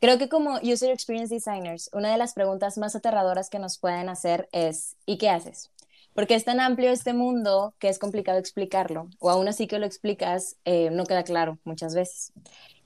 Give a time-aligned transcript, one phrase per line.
[0.00, 4.08] Creo que como User Experience Designers, una de las preguntas más aterradoras que nos pueden
[4.08, 5.70] hacer es, ¿y qué haces?
[6.14, 9.84] Porque es tan amplio este mundo que es complicado explicarlo, o aún así que lo
[9.84, 12.32] explicas, eh, no queda claro muchas veces.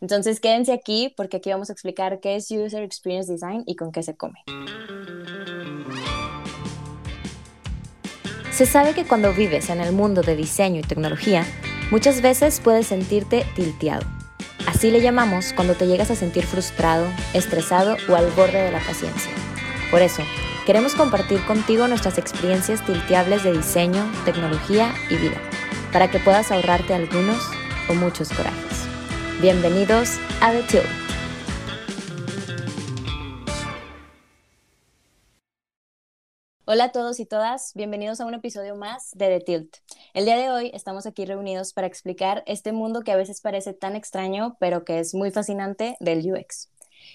[0.00, 3.92] Entonces quédense aquí porque aquí vamos a explicar qué es User Experience Design y con
[3.92, 4.42] qué se come.
[8.50, 11.46] Se sabe que cuando vives en el mundo de diseño y tecnología,
[11.92, 14.04] muchas veces puedes sentirte tilteado
[14.66, 18.80] Así le llamamos cuando te llegas a sentir frustrado, estresado o al borde de la
[18.80, 19.30] paciencia.
[19.90, 20.22] Por eso,
[20.66, 25.36] queremos compartir contigo nuestras experiencias tilteables de diseño, tecnología y vida,
[25.92, 27.42] para que puedas ahorrarte algunos
[27.88, 28.86] o muchos corajes.
[29.40, 31.03] Bienvenidos a The Tilt.
[36.66, 39.76] Hola a todos y todas, bienvenidos a un episodio más de The Tilt.
[40.14, 43.74] El día de hoy estamos aquí reunidos para explicar este mundo que a veces parece
[43.74, 46.70] tan extraño, pero que es muy fascinante del UX.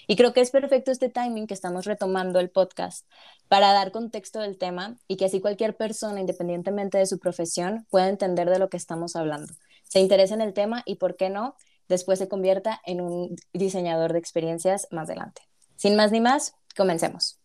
[0.06, 3.08] Y creo que es perfecto este timing que estamos retomando el podcast
[3.48, 8.08] para dar contexto del tema y que así cualquier persona, independientemente de su profesión, pueda
[8.08, 11.56] entender de lo que estamos hablando, se interese en el tema y, por qué no,
[11.88, 15.42] después se convierta en un diseñador de experiencias más adelante.
[15.74, 17.40] Sin más ni más, comencemos.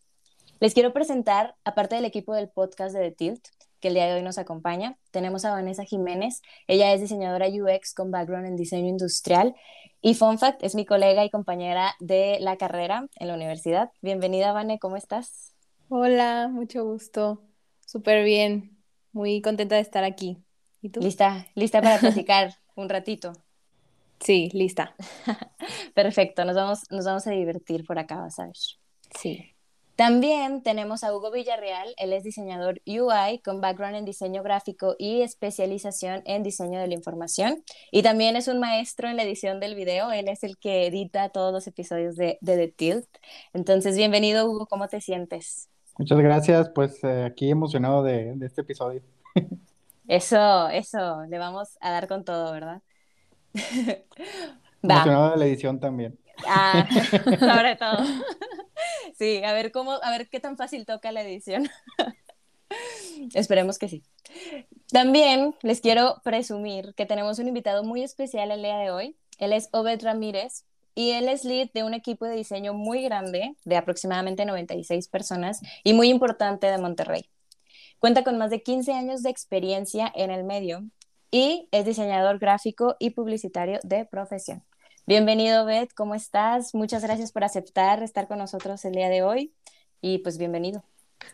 [0.61, 3.48] Les quiero presentar, aparte del equipo del podcast de The Tilt,
[3.81, 6.42] que el día de hoy nos acompaña, tenemos a Vanessa Jiménez.
[6.67, 9.53] Ella es diseñadora UX con background en diseño industrial.
[10.02, 13.92] Y Fun Fact, es mi colega y compañera de la carrera en la universidad.
[14.02, 15.53] Bienvenida, Vane, ¿cómo estás?
[15.89, 17.42] Hola, mucho gusto.
[17.86, 18.78] Súper bien.
[19.11, 20.38] Muy contenta de estar aquí.
[20.81, 21.02] ¿Y tú?
[21.02, 23.33] Lista, lista para platicar un ratito.
[24.22, 24.95] Sí, lista.
[25.94, 28.56] Perfecto, nos vamos, nos vamos a divertir por acá, vas a ver.
[29.20, 29.55] Sí.
[29.96, 35.22] También tenemos a Hugo Villarreal, él es diseñador UI con background en diseño gráfico y
[35.22, 37.64] especialización en diseño de la información.
[37.92, 41.30] Y también es un maestro en la edición del video, él es el que edita
[41.30, 43.08] todos los episodios de, The Tilt.
[43.54, 45.70] Entonces, bienvenido Hugo, ¿cómo te sientes?
[45.98, 49.02] Muchas gracias, pues eh, aquí emocionado de, este episodio.
[50.08, 52.84] Eso, eso, le vamos a dar con todo, ¿verdad?
[54.84, 56.16] emocionado de la edición también.
[56.48, 56.88] Ah,
[57.40, 57.98] sobre todo.
[59.18, 61.70] Sí, a ver cómo, a ver qué tan fácil toca la edición.
[63.34, 64.04] Esperemos que sí.
[64.92, 69.16] También les quiero presumir que tenemos un invitado muy especial el día de hoy.
[69.40, 70.66] Él es Obed Ramírez
[70.96, 75.62] y él es lead de un equipo de diseño muy grande, de aproximadamente 96 personas
[75.84, 77.30] y muy importante de Monterrey.
[78.00, 80.84] Cuenta con más de 15 años de experiencia en el medio
[81.32, 84.64] y es diseñador gráfico y publicitario de profesión.
[85.08, 86.73] Bienvenido, Beth, ¿cómo estás?
[86.73, 89.54] Muchas gracias por aceptar estar con nosotros el día de hoy
[90.02, 90.83] y pues bienvenido.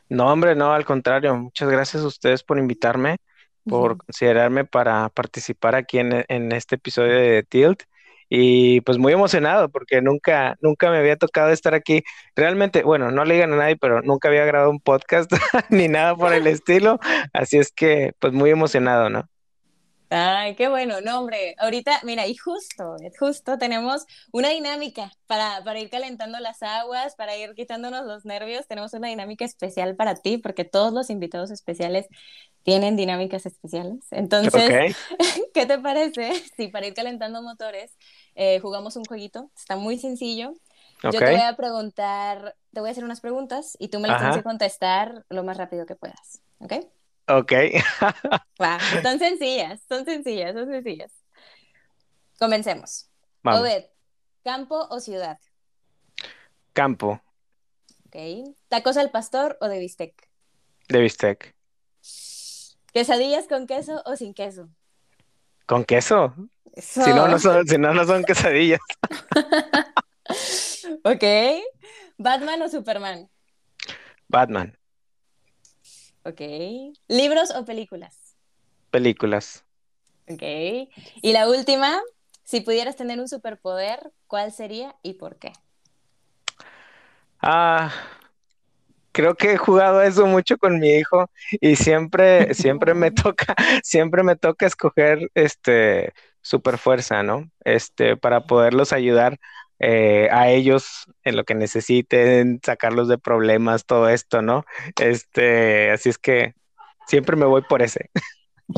[0.10, 3.16] No, hombre, no, al contrario, muchas gracias a ustedes por invitarme,
[3.64, 7.84] por considerarme para participar aquí en, este episodio de Tilt
[8.28, 12.04] y pues muy emocionado porque nunca, nunca me había tocado estar aquí.
[12.36, 15.32] Realmente, bueno, no le digan a nadie, pero nunca había grabado un podcast
[15.70, 17.00] ni nada por el estilo,
[17.32, 19.31] así es que pues muy emocionado, ¿no?
[20.14, 25.80] Ay, qué bueno, no, hombre, ahorita, mira, y justo, justo tenemos una dinámica para, para
[25.80, 30.38] ir calentando las aguas, para ir quitándonos los nervios, tenemos una dinámica especial para ti,
[30.38, 32.08] porque todos los invitados especiales
[32.64, 34.06] tienen dinámicas especiales.
[34.12, 34.98] Entonces,
[35.54, 37.98] ¿qué te parece si para ir calentando motores
[38.36, 39.50] eh, jugamos un jueguito?
[39.56, 40.52] Está muy sencillo.
[41.04, 44.18] Yo te voy a preguntar, te voy a hacer unas preguntas y tú me las
[44.18, 46.74] tienes que contestar lo más rápido que puedas, ¿ok?
[47.28, 47.54] Ok.
[49.04, 51.12] son sencillas, son sencillas, son sencillas.
[52.40, 53.10] Comencemos.
[53.44, 53.86] Obed,
[54.44, 55.40] ¿campo o ciudad?
[56.74, 57.22] Campo.
[58.08, 58.56] Ok.
[58.68, 60.30] ¿Tacos al pastor o de bistec?
[60.90, 61.56] De bistec.
[62.92, 64.70] ¿Quesadillas con queso o sin queso?
[65.66, 66.36] ¿Con queso?
[66.76, 68.82] Si no, no son, si no, no son quesadillas.
[71.04, 71.24] ok.
[72.18, 73.30] ¿Batman o Superman?
[74.28, 74.78] Batman.
[76.24, 76.42] Ok.
[77.08, 78.36] ¿Libros o películas?
[78.92, 79.66] Películas.
[80.28, 80.42] Ok.
[81.22, 82.00] Y la última,
[82.44, 85.54] si pudieras tener un superpoder, ¿cuál sería y por qué?
[87.42, 87.92] Ah,
[89.12, 91.30] creo que he jugado eso mucho con mi hijo
[91.60, 97.50] y siempre, siempre me toca, siempre me toca escoger este super fuerza, ¿no?
[97.64, 99.40] Este, para poderlos ayudar
[99.84, 104.64] eh, a ellos en lo que necesiten, sacarlos de problemas, todo esto, ¿no?
[105.00, 106.54] Este, así es que
[107.08, 108.12] siempre me voy por ese.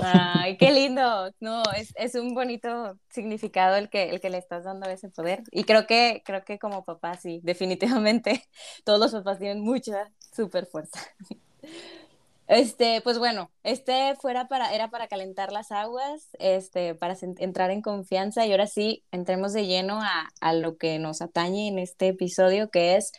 [0.01, 1.31] Ay, qué lindo.
[1.41, 5.43] No, es, es, un bonito significado el que, el que le estás dando ese poder.
[5.51, 8.43] Y creo que, creo que como papá, sí, definitivamente,
[8.85, 10.99] todos los papás tienen mucha super fuerza.
[12.47, 17.81] Este, pues bueno, este fuera para, era para calentar las aguas, este, para entrar en
[17.81, 22.09] confianza y ahora sí, entremos de lleno a, a lo que nos atañe en este
[22.09, 23.13] episodio, que es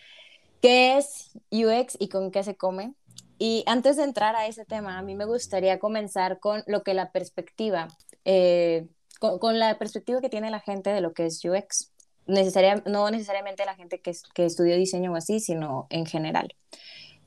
[0.61, 2.95] qué es UX y con qué se come.
[3.39, 6.95] Y antes de entrar a ese tema, a mí me gustaría comenzar con lo que
[6.95, 7.89] la perspectiva,
[8.25, 8.87] eh,
[9.19, 11.91] con, la perspectiva que tiene la gente de lo que es UX.
[12.27, 16.55] Necesaria, no necesariamente la gente que, que estudió diseño o así, sino en general.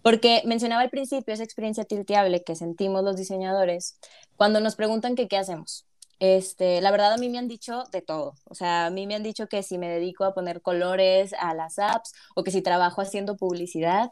[0.07, 3.99] Porque mencionaba al principio esa experiencia tilteable que sentimos los diseñadores
[4.37, 5.85] cuando nos preguntan que qué hacemos.
[6.19, 9.15] Este, la verdad a mí me han dicho de todo, o sea, a mí me
[9.15, 12.61] han dicho que si me dedico a poner colores a las apps o que si
[12.61, 14.09] trabajo haciendo publicidad,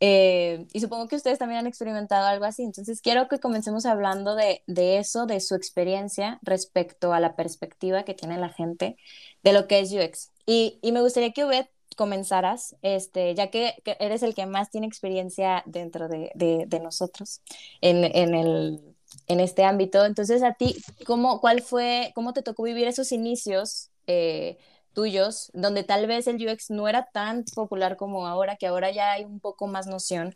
[0.00, 2.62] eh, y supongo que ustedes también han experimentado algo así.
[2.64, 8.02] Entonces, quiero que comencemos hablando de, de, eso, de su experiencia respecto a la perspectiva
[8.02, 8.98] que tiene la gente
[9.42, 10.30] de lo que es UX.
[10.44, 14.86] Y, y me gustaría que Obed comenzaras, este, ya que, eres el que más tiene
[14.86, 17.40] experiencia dentro de, de, de nosotros
[17.80, 18.80] en, en, el,
[19.26, 20.04] en este ámbito.
[20.04, 23.90] Entonces, a ti, ¿cómo, cuál fue, cómo te tocó vivir esos inicios?
[24.06, 24.58] Eh,
[24.92, 29.12] tuyos, donde tal vez el UX no era tan popular como ahora, que ahora ya
[29.12, 30.34] hay un poco más noción.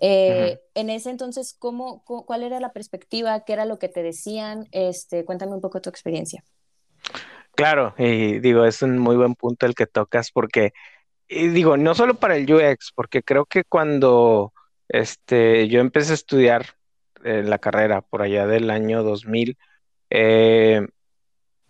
[0.00, 3.44] Eh, en ese entonces, ¿cómo, ¿cuál era la perspectiva?
[3.44, 4.66] ¿Qué era lo que te decían?
[4.72, 6.42] Este, cuéntame un poco tu experiencia.
[7.54, 10.72] Claro, y digo, es un muy buen punto el que tocas porque,
[11.28, 14.52] y digo, no solo para el UX, porque creo que cuando
[14.88, 16.66] este, yo empecé a estudiar
[17.24, 19.58] eh, la carrera por allá del año 2000,
[20.10, 20.86] eh,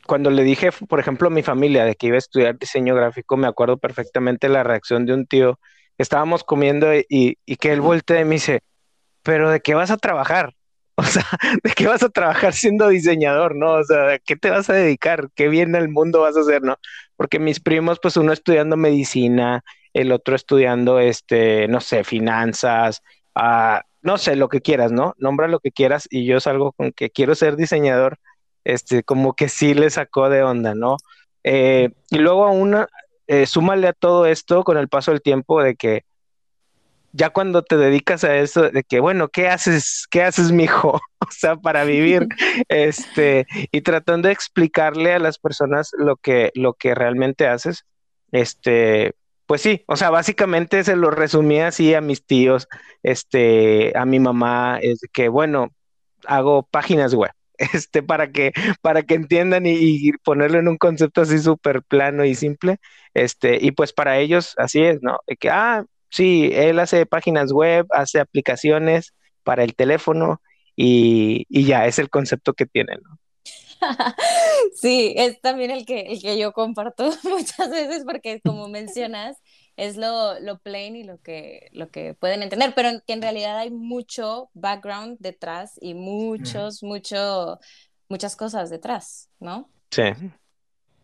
[0.07, 3.37] cuando le dije, por ejemplo, a mi familia de que iba a estudiar diseño gráfico,
[3.37, 5.59] me acuerdo perfectamente la reacción de un tío.
[5.99, 8.63] Estábamos comiendo y, que él voltea y me dice,
[9.23, 10.55] pero ¿de qué vas a trabajar?
[10.97, 11.25] O sea,
[11.63, 13.75] ¿de qué vas a trabajar siendo diseñador, no?
[13.75, 15.31] O sea, ¿a qué te vas a dedicar?
[15.35, 16.77] ¿Qué bien el mundo vas a hacer, no?
[17.17, 23.03] Porque mis primos, pues uno estudiando medicina, el otro estudiando, este, no sé, finanzas,
[23.35, 25.15] ah, no sé, lo que quieras, ¿no?
[25.19, 28.19] Nombra lo que quieras y yo salgo con que quiero ser diseñador
[28.65, 30.97] este, como que sí le sacó de onda, ¿no?
[31.45, 32.77] Eh, y luego aún,
[33.27, 36.05] eh, súmale a todo esto con el paso del tiempo de que
[37.13, 41.01] ya cuando te dedicas a eso, de que, bueno, ¿qué haces, qué haces, mijo?
[41.19, 42.27] o sea, para vivir,
[42.69, 47.85] este, y tratando de explicarle a las personas lo que, lo que realmente haces,
[48.33, 49.15] este,
[49.47, 52.69] pues sí, o sea, básicamente se lo resumí así a mis tíos,
[53.03, 55.69] este, a mi mamá, es que, bueno,
[56.27, 61.39] hago páginas web, este, para que, para que entiendan y, ponerlo en un concepto así
[61.39, 62.79] súper plano y simple,
[63.15, 65.19] este, y pues para ellos así es, ¿no?
[65.27, 70.41] De que, ah, sí, él hace páginas web, hace aplicaciones para el teléfono
[70.77, 73.19] y, y ya, es el concepto que tienen, ¿no?
[74.75, 79.37] Sí, es también el que, el que yo comparto muchas veces porque como mencionas,
[79.77, 83.59] es lo, lo plain y lo que, lo que pueden entender, pero que en realidad
[83.59, 87.59] hay mucho background detrás y muchos, mucho,
[88.09, 89.71] muchas cosas detrás, ¿no?
[89.91, 90.03] Sí.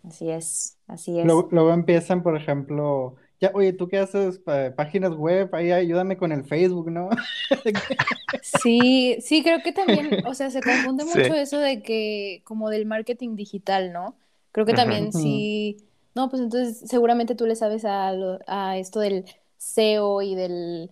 [0.05, 1.27] Así es, así es.
[1.27, 4.41] Luego, empiezan, por ejemplo, ya, oye, ¿tú qué haces?
[4.77, 7.11] Páginas web, ahí ayúdame con el Facebook, ¿no?
[8.63, 12.85] Sí, sí, creo que también, o sea, se confunde mucho eso de que, como del
[12.85, 14.17] marketing digital, ¿no?
[14.53, 15.79] Creo que también sí
[16.19, 18.13] no, pues entonces seguramente tú le sabes a,
[18.49, 19.25] a esto del
[19.57, 20.91] SEO y del,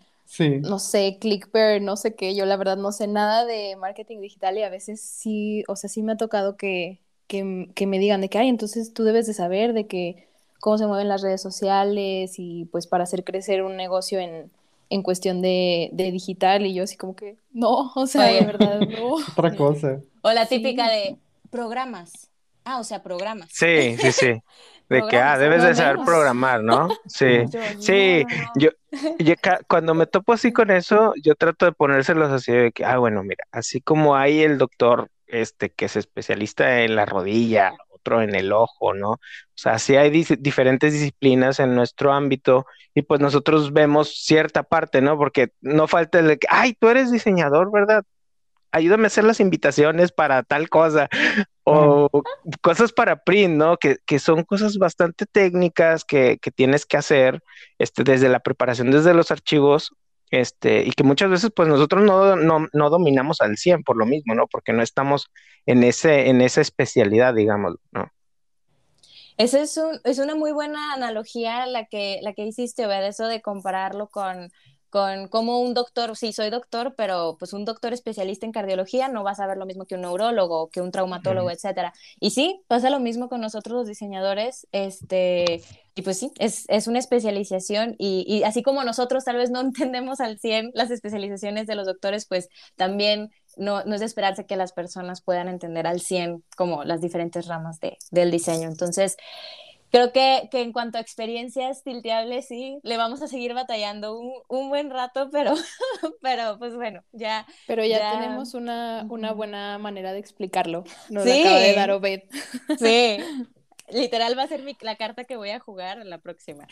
[0.63, 2.37] no sé, ClickBear, no sé qué.
[2.37, 5.91] Yo la verdad no sé nada de marketing digital y a veces sí, o sea,
[5.91, 9.27] sí me ha tocado que, que, que me digan de que, ay, entonces tú debes
[9.27, 10.29] de saber de que
[10.61, 14.51] cómo se mueven las redes sociales y pues para hacer crecer un negocio en,
[14.91, 18.81] en cuestión de, de, digital y yo así como que no, o sea, de verdad
[18.81, 19.15] no.
[19.37, 20.01] Otra cosa.
[20.23, 21.17] O la típica de
[21.51, 22.31] programas.
[22.65, 23.49] Ah, o sea, programas.
[23.53, 24.43] Sí, sí, sí.
[24.89, 26.89] De que, ah, debes de saber programar, ¿no?
[27.07, 27.45] Sí,
[27.81, 28.71] sí, yo,
[29.67, 33.25] cuando me topo así con eso, yo trato de ponérselos así de que, ah, bueno,
[33.25, 37.75] mira, así como hay el doctor, este, que es especialista en la rodilla,
[38.23, 39.13] en el ojo, ¿no?
[39.13, 39.21] O
[39.55, 45.17] sea, sí hay diferentes disciplinas en nuestro ámbito y pues nosotros vemos cierta parte, ¿no?
[45.19, 48.05] Porque no falta el que, ay, tú eres diseñador, ¿verdad?
[48.77, 51.09] ayúdame a hacer las invitaciones para tal cosa
[51.65, 52.09] o
[52.61, 53.79] cosas para print, ¿no?
[53.79, 57.43] Que, son cosas bastante técnicas que, tienes que hacer
[57.79, 59.93] este, desde la preparación, desde los archivos,
[60.31, 64.35] este, y que muchas veces pues nosotros no, no, dominamos al 100 por lo mismo,
[64.35, 64.47] ¿no?
[64.47, 65.31] Porque no estamos
[65.67, 68.11] en, ese, en esa especialidad, digamos, ¿no?
[69.39, 73.09] Esa es, un, es una muy buena analogía la que, la que hiciste, ¿verdad?
[73.09, 74.51] Eso de compararlo con
[74.91, 79.25] con cómo un doctor, sí, soy doctor, pero pues un doctor especialista en cardiología no
[79.25, 81.93] va a saber lo mismo que un neurólogo, que un traumatólogo, etcétera.
[82.21, 85.63] Y sí, pasa lo mismo con nosotros los diseñadores, este,
[85.95, 89.61] y pues sí, es, es una especialización y, y, así como nosotros tal vez no
[89.63, 94.47] entendemos al 100 las especializaciones de los doctores, pues también no, no es de esperarse
[94.47, 98.69] que las personas puedan entender al 100 como las diferentes ramas de, del diseño.
[98.69, 99.17] Entonces,
[99.97, 104.33] creo que, que, en cuanto a experiencias tilteables, sí, le vamos a seguir batallando un,
[104.49, 105.55] un buen rato, pero,
[106.21, 107.47] pero pues bueno, ya.
[107.67, 110.85] Pero ya, tenemos una, una, buena manera de explicarlo.
[111.09, 111.41] Nos sí.
[111.41, 112.23] acaba de dar Obed.
[112.79, 113.19] Sí.
[113.89, 116.67] Literal va a ser mi, la carta que voy a jugar la próxima.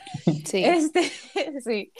[0.45, 0.65] Sí.
[0.65, 1.13] Este,
[1.65, 1.93] sí.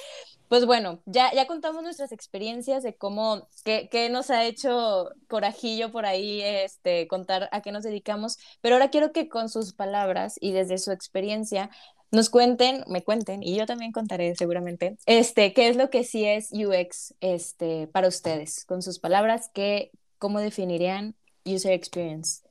[0.55, 5.91] Pues bueno, ya, ya contamos nuestras experiencias de cómo, qué, qué, nos ha hecho corajillo
[5.91, 10.37] por ahí, este, contar a qué nos dedicamos, pero ahora quiero que con sus palabras
[10.41, 11.71] y desde su experiencia
[12.13, 16.25] nos cuenten, me cuenten, y yo también contaré seguramente, este, qué es lo que sí
[16.25, 22.45] es UX este, para ustedes, con sus palabras, qué, cómo definirían user experience.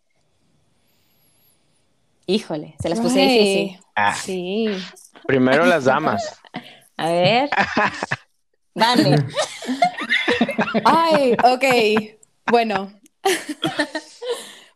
[2.26, 3.80] Híjole, se las puse difícil.
[3.96, 4.68] Ah, sí.
[5.26, 6.42] Primero las damas.
[6.98, 7.50] A ver.
[8.76, 9.18] Dale.
[10.86, 12.18] Ay, ok.
[12.50, 12.92] Bueno.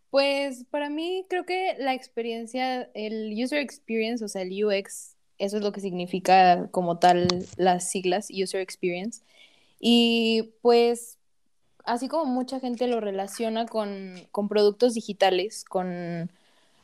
[0.10, 5.58] Pues para mí creo que la experiencia, el user experience, o sea, el UX, eso
[5.58, 9.22] es lo que significa como tal las siglas, user experience.
[9.80, 11.20] Y pues,
[11.86, 16.32] así como mucha gente lo relaciona con, con productos digitales, con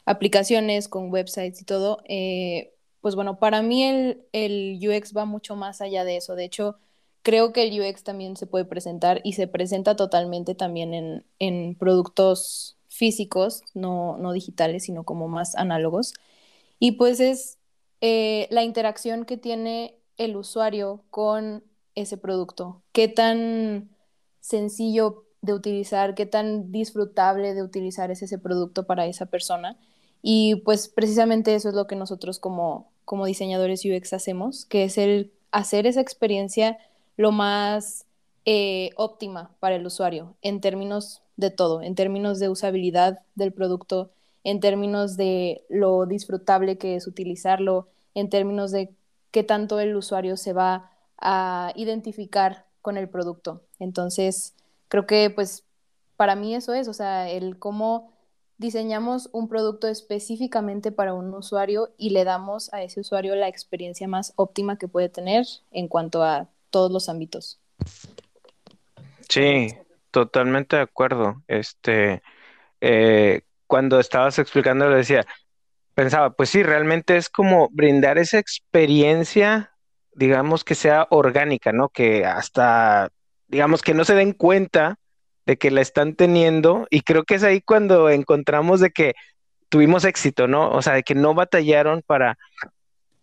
[0.05, 2.72] aplicaciones, con websites y todo, eh,
[3.03, 6.35] pues bueno, para mí el, UX va mucho más allá de eso.
[6.35, 6.77] De hecho,
[7.21, 11.75] creo que el UX también se puede presentar y se presenta totalmente también en, en
[11.75, 16.13] productos físicos, no, no, digitales, sino como más análogos.
[16.79, 17.57] Y pues es
[17.99, 21.61] eh, la interacción que tiene el usuario con
[21.95, 22.83] ese producto.
[22.93, 23.89] Qué tan
[24.39, 29.77] sencillo de utilizar, qué tan disfrutable de utilizar es ese producto para esa persona.
[30.25, 34.97] Y pues precisamente eso es lo que nosotros como, como diseñadores UX hacemos, que es
[34.97, 36.79] el hacer esa experiencia
[37.17, 38.05] lo más
[38.45, 44.11] eh, óptima para el usuario en términos de todo, en términos de usabilidad del producto,
[44.45, 48.93] en términos de lo disfrutable que es utilizarlo, en términos de
[49.31, 53.61] qué tanto el usuario se va a identificar con el producto.
[53.77, 54.55] Entonces,
[54.87, 55.65] creo que pues
[56.15, 58.12] para mí eso es, o sea, el cómo
[58.57, 64.07] diseñamos un producto específicamente para un usuario y le damos a ese usuario la experiencia
[64.07, 67.59] más óptima que puede tener en cuanto a todos los ámbitos.
[69.29, 69.73] Sí,
[70.11, 71.43] totalmente de acuerdo.
[71.47, 72.21] Este,
[72.81, 75.25] eh, cuando estabas explicando, le decía,
[75.95, 79.71] pensaba, pues sí, realmente es como brindar esa experiencia,
[80.13, 81.89] digamos que sea orgánica, ¿no?
[81.89, 83.09] Que hasta,
[83.47, 84.99] digamos que no se den cuenta
[85.45, 89.13] de que la están teniendo y creo que es ahí cuando encontramos de que
[89.69, 90.69] tuvimos éxito, ¿no?
[90.69, 92.37] O sea, de que no batallaron para,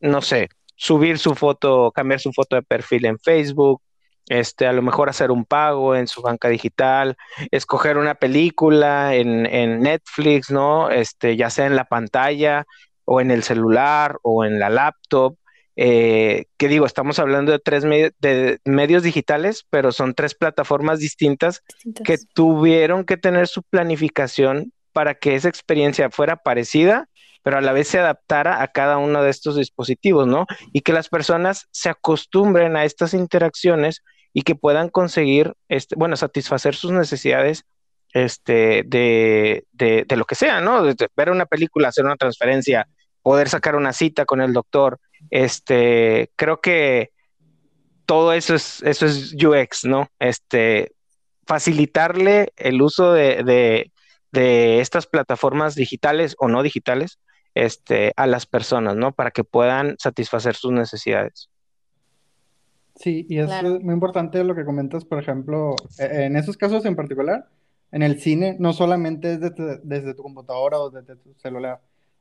[0.00, 3.82] no sé, subir su foto, cambiar su foto de perfil en Facebook,
[4.28, 7.16] este, a lo mejor hacer un pago en su banca digital,
[7.50, 10.90] escoger una película en, en Netflix, ¿no?
[10.90, 12.64] Este, ya sea en la pantalla
[13.04, 15.36] o en el celular o en la laptop
[15.76, 21.62] eh, que digo, estamos hablando de tres de medios digitales, pero son tres plataformas distintas,
[22.04, 27.08] que tuvieron que tener su planificación para que esa experiencia fuera parecida,
[27.42, 30.46] pero a la vez se adaptara a cada uno de estos dispositivos, ¿no?
[30.72, 36.16] Y que las personas se acostumbren a estas interacciones y que puedan conseguir, este, bueno,
[36.16, 37.64] satisfacer sus necesidades
[38.12, 40.82] este, de, de, de lo que sea, ¿no?
[40.82, 42.88] De ver una película, hacer una transferencia,
[43.22, 44.98] poder sacar una cita con el doctor,
[45.30, 47.10] este, creo que
[48.06, 50.08] todo eso es, eso es UX, ¿no?
[50.18, 50.92] Este,
[51.46, 53.90] facilitarle el uso de,
[54.32, 57.18] estas plataformas digitales o no digitales
[57.54, 59.12] este, a las personas, ¿no?
[59.12, 61.50] Para que puedan satisfacer sus necesidades.
[62.96, 63.50] Sí, y es
[63.82, 67.48] muy importante lo que comentas, por ejemplo, e, en esos casos en particular,
[67.92, 71.80] en el cine, no solamente es desde, desde tu computadora o desde tu celular,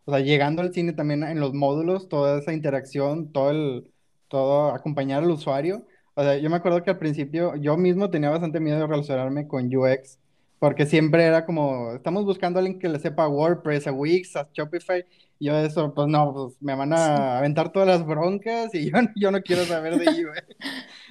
[0.10, 3.92] o sea, llegando al cine también en los módulos, toda esa interacción, todo el,
[4.28, 5.86] todo acompañar al usuario.
[6.16, 9.48] O sea, yo me acuerdo que al principio yo mismo tenía bastante miedo de relacionarme
[9.48, 10.18] con UX,
[10.58, 14.50] porque siempre era como, estamos buscando a alguien que le sepa WordPress, a Wix, a
[14.51, 15.06] Shopify,
[15.38, 18.98] y yo eso, pues no, pues me van a aventar todas las broncas y yo,
[19.16, 20.42] yo no quiero saber de UX.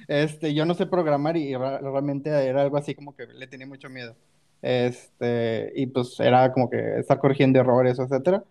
[0.09, 3.89] Este, yo no sé programar y realmente era algo así como que le tenía mucho
[3.89, 4.17] miedo.
[4.61, 8.43] Este, y pues era como que estar corrigiendo errores, etcétera.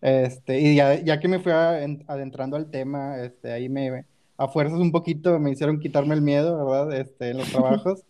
[0.00, 4.04] Este, y ya, ya que me fui adentrando al tema, este, ahí me,
[4.36, 6.98] a fuerzas un poquito me hicieron quitarme el miedo, ¿verdad?
[6.98, 8.04] Este, en los trabajos.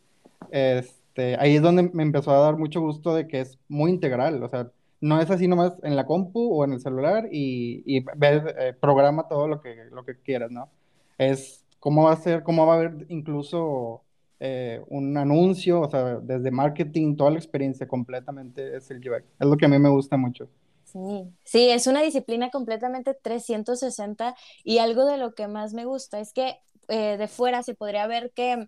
[0.50, 4.42] este, ahí es donde me empezó a dar mucho gusto de que es muy integral,
[4.42, 4.70] o sea,
[5.00, 8.74] no es así nomás en la compu o en el celular y, y ver, eh,
[8.78, 10.70] programa todo lo que, lo que quieras, ¿no?
[11.18, 14.02] Es cómo va a ser, cómo va a haber incluso
[14.40, 19.24] eh, un anuncio, o sea, desde marketing, toda la experiencia completamente es el UX.
[19.38, 20.48] Es lo que a mí me gusta mucho.
[20.92, 20.98] Sí,
[21.44, 26.32] sí, es una disciplina completamente 360 y algo de lo que más me gusta es
[26.32, 28.66] que eh, de fuera se podría ver que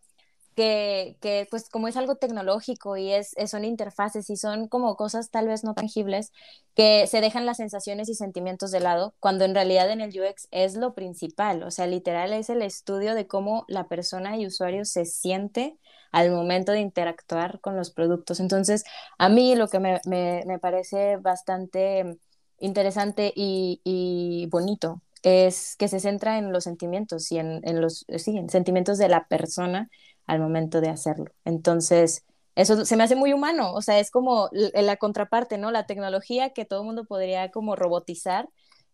[0.54, 1.16] que,
[1.50, 5.64] pues como es algo tecnológico y es, son interfaces y son como cosas tal vez
[5.64, 6.32] no tangibles
[6.74, 10.48] que se dejan las sensaciones y sentimientos de lado cuando en realidad en el UX
[10.50, 14.84] es lo principal, o sea, literal es el estudio de cómo la persona y usuario
[14.84, 15.78] se siente
[16.12, 18.40] al momento de interactuar con los productos.
[18.40, 18.84] Entonces,
[19.18, 22.18] a mí lo que me, me, me parece bastante
[22.58, 28.04] interesante y, y bonito es que se centra en los sentimientos y en, en los
[28.18, 29.88] sí, en sentimientos de la persona
[30.26, 31.32] al momento de hacerlo.
[31.44, 32.24] Entonces,
[32.54, 35.70] eso se me hace muy humano, o sea, es como la contraparte, ¿no?
[35.70, 38.48] La tecnología que todo el mundo podría como robotizar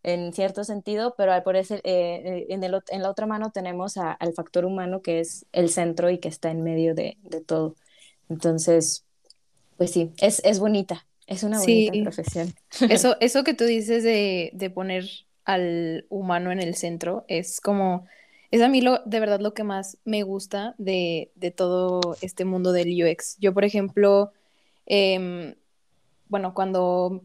[0.04, 3.96] en cierto sentido, pero por ese, eh, eh, en, el, en, la otra mano tenemos
[3.96, 7.74] al factor humano que es el centro y que está en medio de, de todo.
[8.28, 9.04] Entonces,
[9.76, 12.54] pues sí, es, es bonita, es una bonita profesión.
[12.88, 15.08] Eso, eso que tú dices de, de poner
[15.44, 18.06] al humano en el centro es como
[18.50, 22.72] es a mí lo, de verdad lo que más me gusta de, todo este mundo
[22.72, 23.36] del UX.
[23.40, 24.32] Yo, por ejemplo,
[24.86, 25.54] em,
[26.28, 27.22] bueno, cuando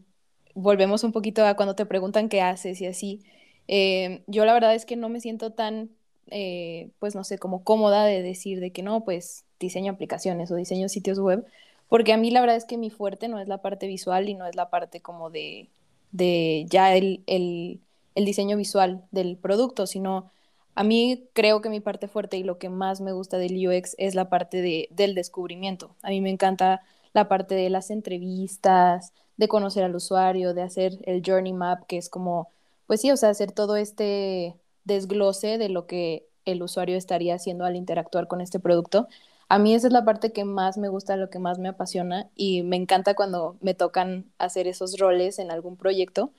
[0.54, 3.22] volvemos un poquito a cuando te preguntan qué haces y así,
[3.68, 5.90] em, yo la verdad es que no me siento tan,
[6.30, 10.56] eh, pues no sé, como cómoda de decir de que no, pues diseño aplicaciones o
[10.56, 11.46] diseño sitios web,
[11.88, 14.34] porque a mí la verdad es que mi fuerte no es la parte visual y
[14.34, 15.68] no es la parte como de,
[16.12, 17.80] de ya el, el,
[18.14, 20.30] el diseño visual del producto, sino
[20.74, 23.94] a mí creo que mi parte fuerte y lo que más me gusta del UX
[23.98, 25.94] es la parte de, del descubrimiento.
[26.02, 30.98] A mí me encanta la parte de las entrevistas, de conocer al usuario, de hacer
[31.04, 32.48] el journey map, que es como,
[32.86, 37.64] pues sí, o sea, hacer todo este desglose de lo que el usuario estaría haciendo
[37.64, 39.08] al interactuar con este producto.
[39.48, 42.30] A mí esa es la parte que más me gusta, lo que más me apasiona
[42.34, 46.32] y me encanta cuando me tocan hacer esos roles en algún proyecto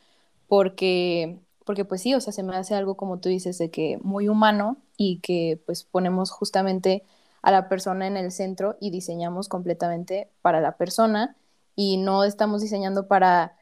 [0.47, 3.99] porque porque pues sí, o sea, se me hace algo como tú dices, de que
[4.01, 7.03] muy humano y que pues ponemos justamente
[7.41, 11.35] a la persona en el centro y diseñamos completamente para la persona
[11.75, 13.57] y no estamos diseñando para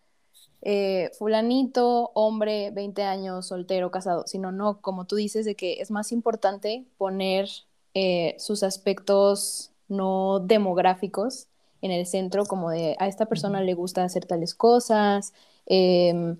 [0.62, 5.92] eh, fulanito, hombre, 20 años, soltero, casado, sino no, como tú dices, de que es
[5.92, 7.50] más importante poner
[7.94, 11.48] eh, sus aspectos no demográficos
[11.82, 15.34] en el centro, como de a esta persona le gusta hacer tales cosas,
[15.66, 16.38] eh,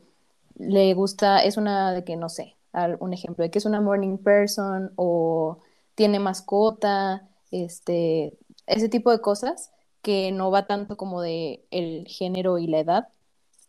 [0.56, 2.56] le gusta, es una de que, no sé,
[3.00, 5.60] un ejemplo de que es una morning person o
[5.96, 12.58] tiene mascota, este, ese tipo de cosas que no va tanto como de el género
[12.58, 13.08] y la edad.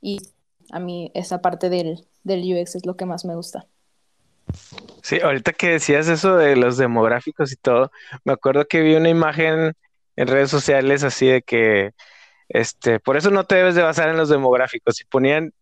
[0.01, 0.21] Y
[0.71, 3.67] a mí esa parte del, del UX es lo que más me gusta.
[5.03, 7.91] Sí, ahorita que decías eso de los demográficos y todo,
[8.25, 9.75] me acuerdo que vi una imagen
[10.17, 11.93] en redes sociales así de que,
[12.49, 15.01] este, por eso no te debes de basar en los demográficos.
[15.01, 15.53] Y ponían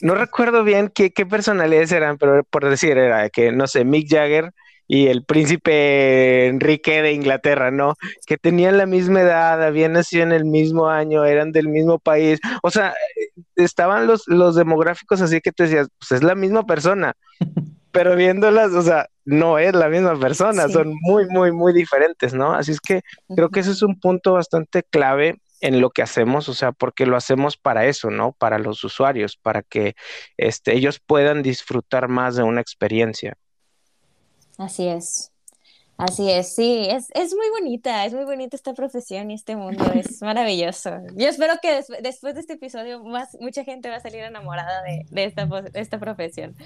[0.00, 4.52] no recuerdo bien qué, personalidades eran, pero por decir, era que, no sé, Mick Jagger
[4.88, 7.94] y el príncipe Enrique de Inglaterra, ¿no?
[8.26, 12.40] Que tenían la misma edad, habían nacido en el mismo año, eran del mismo país.
[12.62, 12.94] O sea,
[13.56, 17.14] estaban los, los demográficos así que te decías, pues es la misma persona.
[17.92, 22.54] Pero viéndolas, o sea, no es la misma persona, son muy, muy, muy diferentes, ¿no?
[22.54, 23.02] Así es que
[23.36, 27.06] creo que ese es un punto bastante clave en lo que hacemos, o sea, porque
[27.06, 28.32] lo hacemos para eso, ¿no?
[28.32, 29.94] Para los usuarios, para que
[30.36, 33.38] este, ellos puedan disfrutar más de una experiencia.
[34.58, 35.32] Así es.
[35.98, 39.84] Así es, sí, es, es muy bonita, es muy bonita esta profesión y este mundo,
[39.94, 40.90] es maravilloso.
[41.14, 45.06] Yo espero que después de este episodio más, mucha gente va a salir enamorada de,
[45.10, 46.56] de, esta, de esta profesión.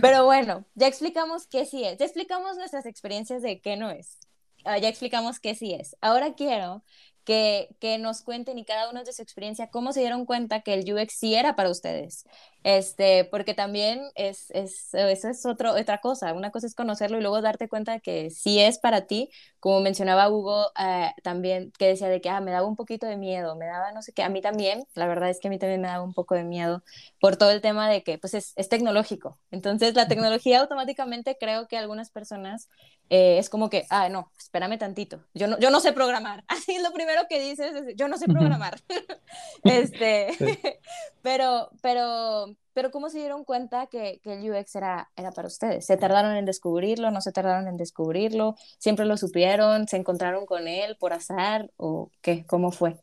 [0.00, 4.18] Pero bueno, ya explicamos qué sí es, ya explicamos nuestras experiencias de qué no es,
[4.64, 5.96] ah, ya explicamos qué sí es.
[6.00, 6.84] Ahora quiero
[7.28, 10.72] que, que, nos cuenten y cada uno de su experiencia cómo se dieron cuenta que
[10.72, 12.24] el UX sí era para ustedes.
[12.68, 16.34] Este, porque también es, es, eso es otro, otra cosa.
[16.34, 19.30] Una cosa es conocerlo y luego darte cuenta de que sí es para ti.
[19.58, 23.16] Como mencionaba Hugo eh, también, que decía de que ah, me daba un poquito de
[23.16, 24.22] miedo, me daba no sé qué.
[24.22, 26.44] A mí también, la verdad es que a mí también me daba un poco de
[26.44, 26.82] miedo
[27.22, 29.38] por todo el tema de que pues es, es tecnológico.
[29.50, 32.68] Entonces la tecnología automáticamente creo que algunas personas
[33.10, 36.44] eh, es como que, ah, no, espérame tantito, yo no, yo no sé programar.
[36.48, 38.80] Así es lo primero que dices, yo no sé programar.
[39.64, 40.28] este,
[41.22, 45.84] pero, pero, pero ¿cómo se dieron cuenta que, que, el UX era, era para ustedes?
[45.84, 47.10] ¿Se tardaron en descubrirlo?
[47.10, 48.54] ¿No se tardaron en descubrirlo?
[48.78, 49.88] ¿Siempre lo supieron?
[49.88, 51.72] ¿Se encontraron con él por azar?
[51.76, 52.46] ¿O qué?
[52.46, 52.94] ¿Cómo fue?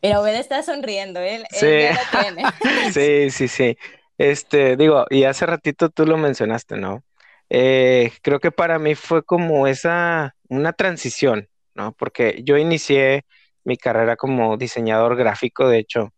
[0.00, 1.66] Mira, Obed está sonriendo, él, sí.
[1.66, 2.44] él ya lo tiene.
[2.94, 3.76] sí, sí, sí.
[4.16, 7.04] Este, digo, y hace ratito tú lo mencionaste, ¿no?
[7.50, 11.92] Eh, creo que para mí fue como esa, una transición, ¿no?
[11.92, 13.26] Porque yo inicié
[13.64, 16.14] mi carrera como diseñador gráfico, de hecho,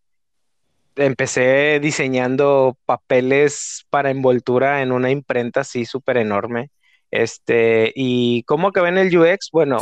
[0.99, 6.71] empecé diseñando papeles para envoltura en una imprenta así súper enorme.
[7.11, 9.79] Este, y cómo acabé en el UX, bueno,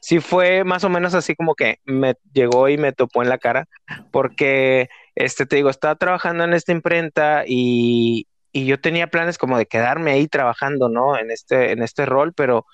[0.00, 3.38] sí fue más o menos así como que me llegó y me topó en la
[3.38, 3.66] cara,
[4.12, 9.58] porque, este, te digo, estaba trabajando en esta imprenta y, y yo tenía planes como
[9.58, 11.18] de quedarme ahí trabajando, ¿no?
[11.18, 12.64] En este, en este rol, pero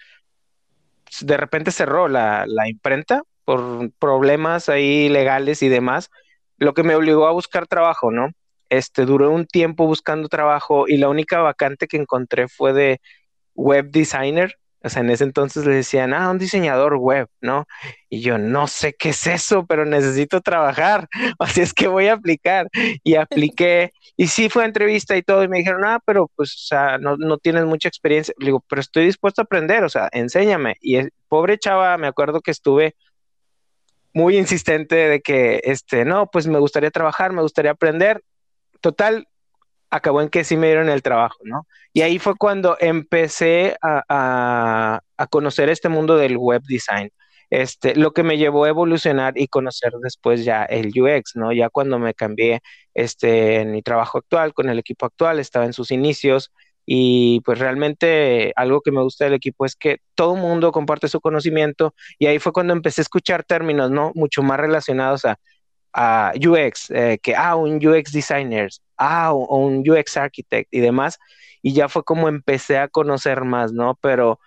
[1.20, 6.10] de repente cerró la, la imprenta por problemas ahí legales y demás,
[6.58, 8.30] lo que me obligó a buscar trabajo, ¿no?
[8.70, 13.00] Este, duré un tiempo buscando trabajo y la única vacante que encontré fue de
[13.54, 14.56] web designer.
[14.82, 17.64] O sea, en ese entonces le decían, ah, un diseñador web, ¿no?
[18.10, 22.14] Y yo no sé qué es eso, pero necesito trabajar, así es que voy a
[22.14, 22.68] aplicar.
[23.02, 26.66] Y apliqué, y sí fue entrevista y todo, y me dijeron, ah, pero pues, o
[26.66, 28.34] sea, no, no tienes mucha experiencia.
[28.38, 30.76] Le digo, pero estoy dispuesto a aprender, o sea, enséñame.
[30.82, 32.94] Y pobre chava, me acuerdo que estuve
[34.14, 38.22] muy insistente de que, este, no, pues me gustaría trabajar, me gustaría aprender.
[38.80, 39.26] Total,
[39.90, 41.66] acabó en que sí me dieron el trabajo, ¿no?
[41.92, 45.00] Y ahí fue cuando empecé a,
[45.30, 47.10] conocer este mundo del web design.
[47.50, 51.52] Este, lo que me llevó a evolucionar y conocer después ya el UX, ¿no?
[51.52, 52.60] Ya cuando me cambié
[52.94, 56.52] este, en mi trabajo actual, con el equipo actual, estaba en sus inicios,
[56.86, 61.20] y pues realmente algo que me gusta del equipo es que todo mundo comparte su
[61.20, 64.12] conocimiento y ahí fue cuando empecé a escuchar términos, ¿no?
[64.14, 65.38] Mucho más relacionados a,
[66.34, 68.68] UX, eh, que, ah, un UX designer,
[68.98, 71.18] ah, o un UX architect y demás.
[71.62, 73.96] Y ya fue como empecé a conocer más, ¿no?
[74.02, 74.40] Pero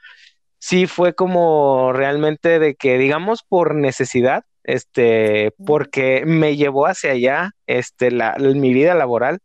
[0.59, 7.51] sí fue como realmente de que, digamos, por necesidad, este, porque me llevó hacia allá,
[7.67, 9.39] este, la, mi vida laboral,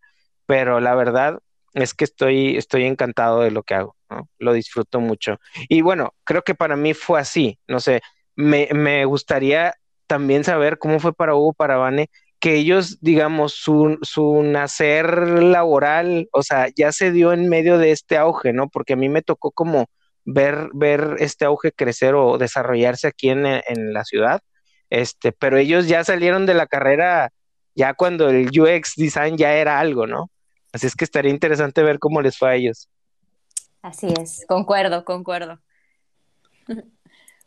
[0.46, 1.38] pero la verdad
[1.75, 3.97] es que estoy, estoy encantado de lo que hago.
[4.39, 5.39] Lo disfruto mucho.
[5.69, 8.03] Y bueno, creo que para mí fue así, no sé,
[8.37, 9.75] me, me gustaría
[10.07, 16.29] también saber cómo fue para Hugo, para Vane, que ellos, digamos, su, su, nacer laboral,
[16.33, 18.69] o sea, ya se dio en medio de este auge, ¿no?
[18.69, 19.87] Porque a mí me tocó como
[20.25, 24.41] ver, ver este auge crecer o desarrollarse aquí en, en la ciudad,
[24.91, 27.33] este, pero ellos ya salieron de la carrera
[27.75, 30.31] ya cuando el UX design ya era algo, ¿no?
[30.73, 32.89] Así es que estaría interesante ver cómo les fue a ellos.
[33.83, 35.61] Así es, concuerdo, concuerdo.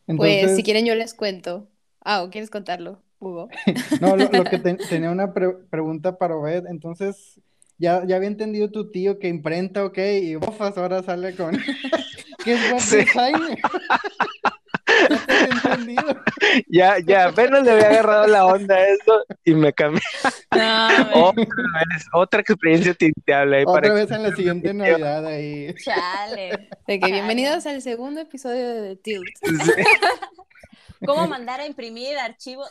[0.05, 1.67] Pues si quieren yo les cuento.
[2.01, 3.49] Ah, ¿o quieres contarlo, Hugo?
[4.01, 4.59] no, lo, que
[4.89, 7.39] tenía una pregunta para Obed, entonces
[7.77, 11.57] ya, ya había entendido tu tío que imprenta, ok, y bofas ahora sale con...
[12.43, 13.57] ¿Qué es web
[16.67, 20.01] ya, ya, apenas le había agarrado la onda a eso y me cambié.
[22.13, 23.63] otra, experiencia tinteable.
[23.65, 25.73] Otra vez en la siguiente Navidad ahí.
[25.75, 26.69] Chale.
[26.87, 29.27] De que bienvenidos al segundo episodio de Tilt.
[31.05, 32.69] ¿Cómo mandar a imprimir archivos?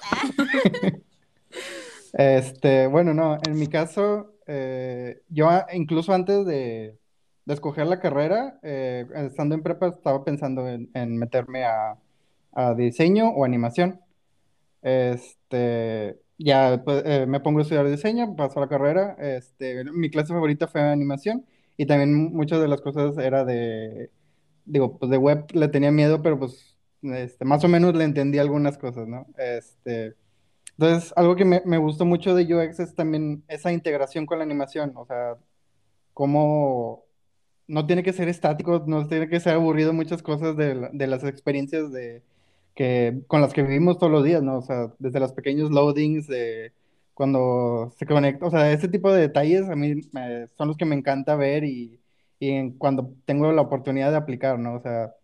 [2.12, 6.98] este, bueno, no, en mi caso, eh, yo incluso antes de,
[7.46, 11.98] escoger la carrera, eh, estando en prepa, estaba pensando en meterme a,
[12.54, 14.00] a diseño o animación.
[14.82, 19.16] Este, ya pues, eh, me pongo a estudiar diseño, paso la carrera.
[19.18, 24.10] Este, mi clase favorita fue animación y también muchas de las cosas era de,
[24.64, 28.38] digo, pues de web le tenía miedo, pero pues este, más o menos le entendí
[28.38, 29.26] algunas cosas, ¿no?
[29.38, 30.14] Este,
[30.78, 34.44] entonces, algo que me, me gustó mucho de UX es también esa integración con la
[34.44, 35.36] animación, o sea,
[36.14, 37.04] cómo
[37.66, 41.24] no tiene que ser estático, no tiene que ser aburrido muchas cosas de, de las
[41.24, 42.22] experiencias de,
[42.74, 44.58] que, con las que vivimos todos los días, ¿no?
[44.58, 46.72] O sea, desde los pequeños loadings, de
[47.14, 50.02] cuando se conecta, o sea, ese tipo de detalles a mí
[50.56, 52.00] son los que me encanta ver y,
[52.40, 54.74] y cuando tengo la oportunidad de aplicar, ¿no?
[54.76, 55.14] O sea,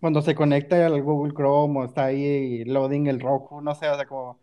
[0.00, 3.96] cuando se conecta al Google Chrome o está ahí loading el Roku, no sé, o
[3.96, 4.38] sea, como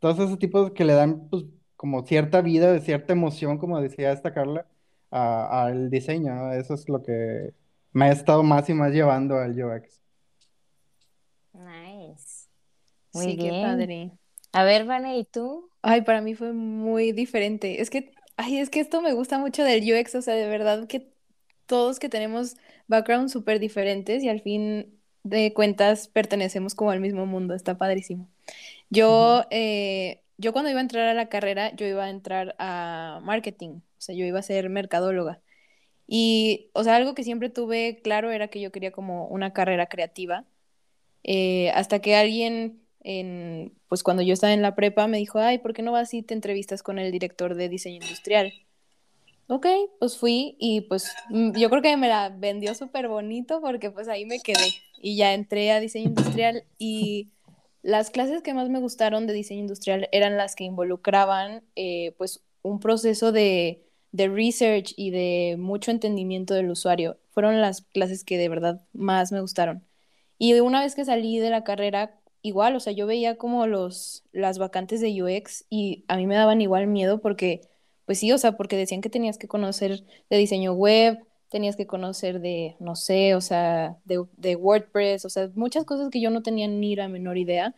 [0.00, 1.44] todos esos tipos que le dan, pues,
[1.76, 4.66] como cierta vida, cierta emoción, como decía esta Carla,
[5.10, 6.52] al diseño, ¿no?
[6.52, 7.54] Eso es lo que
[7.92, 10.02] me ha estado más y más llevando al UX.
[13.16, 13.52] Muy sí, bien.
[13.52, 14.18] qué padre.
[14.52, 15.70] A ver, Vane, ¿y tú?
[15.82, 17.80] Ay, para mí fue muy diferente.
[17.80, 20.86] Es que, ay, es que esto me gusta mucho del UX, o sea, de verdad
[20.88, 21.12] que
[21.66, 22.56] todos que tenemos
[22.88, 28.28] backgrounds súper diferentes y al fin de cuentas pertenecemos como al mismo mundo, está padrísimo.
[28.90, 33.20] Yo, eh, yo cuando iba a entrar a la carrera, yo iba a entrar a
[33.24, 35.40] marketing, o sea, yo iba a ser mercadóloga.
[36.06, 39.86] Y, o sea, algo que siempre tuve claro era que yo quería como una carrera
[39.88, 40.46] creativa,
[41.24, 42.85] eh, hasta que alguien,
[43.88, 46.22] pues cuando yo estaba en la prepa, me dijo, ay, ¿por qué no vas y
[46.22, 48.52] te entrevistas con el director de diseño industrial?
[49.48, 49.66] Ok,
[50.00, 54.08] pues fui y pues mm, yo creo que me la vendió súper bonito porque pues
[54.08, 57.28] ahí me quedé y ya entré a diseño industrial y
[57.82, 62.42] las clases que más me gustaron de diseño industrial eran las que involucraban eh, pues
[62.62, 67.16] un proceso de, de research y de mucho entendimiento del usuario.
[67.30, 69.84] Fueron las clases que de verdad más me gustaron.
[70.38, 72.15] Y una vez que salí de la carrera,
[72.46, 76.36] igual, o sea, yo veía como los, las vacantes de UX y a mí me
[76.36, 77.62] daban igual miedo porque,
[78.06, 81.86] pues sí, o sea, porque decían que tenías que conocer de diseño web, tenías que
[81.86, 86.42] conocer de, no sé, o sea, de, WordPress, o sea, muchas cosas que yo no
[86.42, 87.74] tenía ni la menor idea.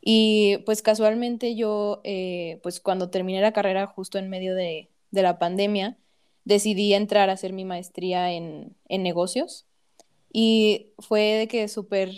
[0.00, 5.38] Y pues casualmente yo, eh, pues cuando terminé la carrera justo en medio de, la
[5.38, 5.98] pandemia,
[6.44, 9.66] decidí entrar a hacer mi maestría en, negocios.
[10.32, 12.10] Y fue de que súper,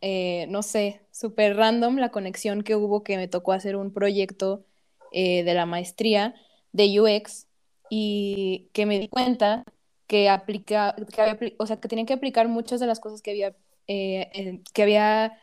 [0.00, 4.64] eh, no sé, súper random la conexión que hubo que me tocó hacer un proyecto
[5.12, 6.34] eh, de la maestría
[6.72, 7.46] de UX
[7.90, 9.64] y que me di cuenta
[10.06, 13.30] que aplica, que había, o sea, que tenía que aplicar muchas de las cosas que
[13.32, 13.54] había,
[13.86, 15.38] eh, que había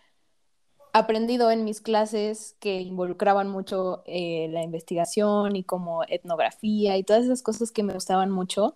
[0.93, 7.25] aprendido en mis clases que involucraban mucho eh, la investigación y como etnografía y todas
[7.25, 8.75] esas cosas que me gustaban mucho.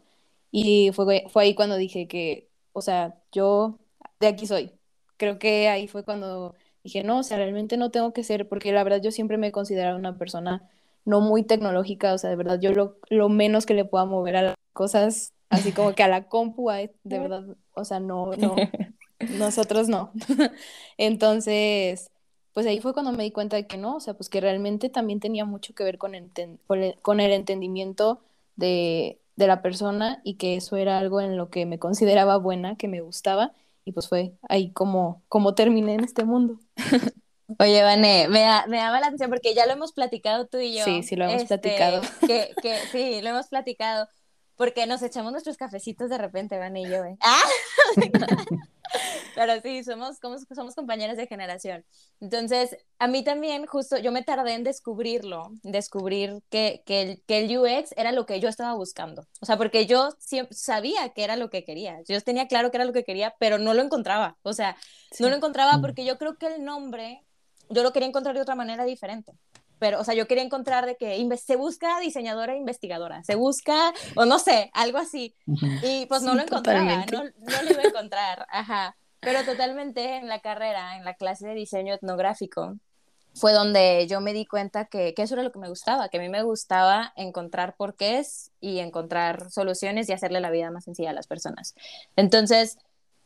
[0.51, 3.79] Y fue, fue ahí cuando dije que, o sea, yo
[4.19, 4.71] de aquí soy.
[5.17, 8.71] Creo que ahí fue cuando dije, no, o sea, realmente no tengo que ser, porque
[8.71, 10.69] la verdad yo siempre me he considerado una persona
[11.05, 14.35] no muy tecnológica, o sea, de verdad yo lo, lo menos que le pueda mover
[14.37, 17.43] a las cosas así como que a la compu, de verdad,
[17.73, 18.55] o sea, no, no,
[19.37, 20.11] nosotros no.
[20.97, 22.09] Entonces,
[22.53, 24.89] pues ahí fue cuando me di cuenta de que no, o sea, pues que realmente
[24.89, 26.13] también tenía mucho que ver con,
[27.01, 28.19] con el entendimiento
[28.55, 32.75] de, de la persona y que eso era algo en lo que me consideraba buena,
[32.75, 33.53] que me gustaba,
[33.85, 36.59] y pues fue ahí como, como terminé en este mundo.
[37.59, 40.85] Oye, Vane, me, me daba la atención porque ya lo hemos platicado tú y yo.
[40.85, 42.01] Sí, sí, lo hemos platicado.
[42.01, 44.07] Este, que, que, sí, lo hemos platicado
[44.55, 47.17] porque nos echamos nuestros cafecitos de repente, Van y yo, ¿eh?
[47.21, 47.41] ¡Ah!
[49.35, 51.85] Pero sí, somos, somos, somos compañeras de generación.
[52.19, 57.39] Entonces, a mí también, justo, yo me tardé en descubrirlo, descubrir que, que, el, que
[57.39, 59.27] el UX era lo que yo estaba buscando.
[59.41, 61.99] O sea, porque yo siempre sabía que era lo que quería.
[62.07, 64.37] Yo tenía claro que era lo que quería, pero no lo encontraba.
[64.43, 64.77] O sea,
[65.19, 65.81] no lo encontraba mm.
[65.81, 67.23] porque yo creo que el nombre,
[67.69, 69.33] yo lo quería encontrar de otra manera diferente
[69.83, 73.91] pero, o sea, yo quería encontrar de que se busca diseñadora e investigadora, se busca,
[74.15, 75.35] o no sé, algo así.
[75.83, 78.95] Y pues no lo encontraba, no, no, lo iba a encontrar, ajá.
[79.19, 82.77] Pero totalmente en la carrera, en la clase de diseño etnográfico,
[83.33, 86.17] fue donde yo me di cuenta que, que, eso era lo que me gustaba, que
[86.17, 91.09] a mí me gustaba encontrar porqués y encontrar soluciones y hacerle la vida más sencilla
[91.09, 91.75] a las personas.
[92.15, 92.77] Entonces,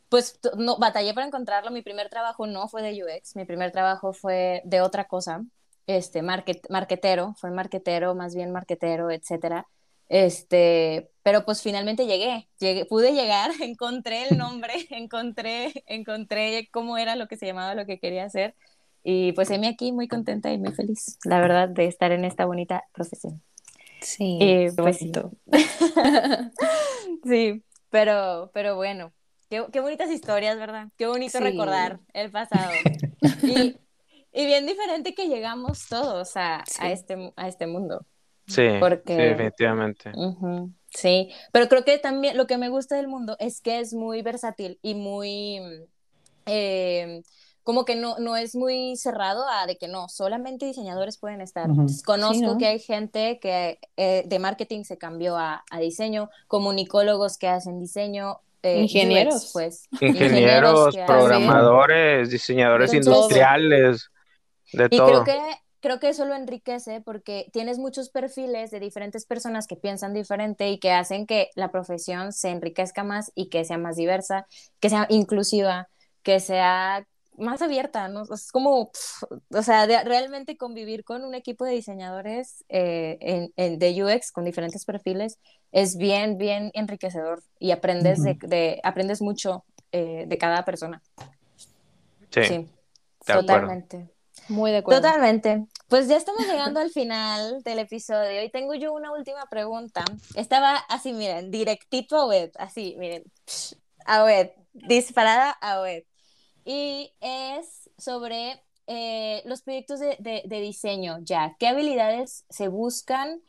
[0.09, 1.69] pues no, batallé para encontrarlo.
[1.69, 5.43] Mi primer trabajo no fue de UX, mi primer trabajo fue de otra cosa
[5.87, 9.67] este, market, marquetero, fue marquetero, más bien marquetero, etcétera.
[10.09, 17.15] Este, pero pues finalmente llegué, llegué, pude llegar, encontré el nombre, encontré, encontré cómo era
[17.15, 18.53] lo que se llamaba, lo que quería hacer.
[19.03, 22.45] Y pues me aquí muy contenta y muy feliz, la verdad, de estar en esta
[22.45, 23.41] bonita profesión.
[24.01, 24.97] Sí, pues,
[27.23, 29.13] sí, pero, pero bueno,
[29.49, 30.89] qué, qué, bonitas historias, ¿verdad?
[30.97, 32.69] Qué bonito recordar el pasado.
[33.43, 33.77] Y
[34.37, 38.05] y bien diferente que llegamos todos a, a, este, a este mundo.
[38.45, 40.11] Sí, Porque, definitivamente.
[40.89, 44.21] sí, pero creo que también lo que me gusta del mundo es que es muy
[44.21, 45.59] versátil y muy...
[46.45, 47.23] Eh,
[47.63, 51.67] como que no, no es muy cerrado a de que no, solamente diseñadores pueden estar.
[52.05, 57.47] Conozco que hay gente que eh, de marketing se cambió a, a, diseño, comunicólogos que
[57.47, 58.39] hacen diseño.
[58.61, 59.89] Eh, ingenieros, pues.
[59.99, 64.11] Ingenieros, programadores, diseñadores industriales
[64.71, 65.39] y creo que,
[65.79, 70.69] creo que eso lo enriquece porque tienes muchos perfiles de diferentes personas que piensan diferente
[70.69, 74.47] y que hacen que la profesión se enriquezca más y que sea más diversa,
[74.79, 75.89] que sea inclusiva,
[76.23, 78.23] que sea más abierta, ¿no?
[78.23, 78.91] Es como,
[79.49, 84.85] o sea, realmente convivir con un equipo de diseñadores eh, en, de UX con diferentes
[84.85, 85.39] perfiles
[85.71, 91.01] es bien, bien enriquecedor y aprendes, de, aprendes mucho eh, de cada persona.
[92.31, 92.67] Sí,
[93.25, 94.09] totalmente.
[94.49, 95.01] Muy de acuerdo.
[95.01, 95.65] Totalmente.
[95.87, 100.03] Pues ya estamos llegando al final del episodio y tengo yo una última pregunta.
[100.35, 103.23] Estaba así, miren, directito a web, así, miren,
[104.05, 106.05] a web, disparada a web.
[106.65, 111.55] Y es sobre eh, los proyectos de, de, diseño ya.
[111.59, 113.41] ¿Qué habilidades se buscan?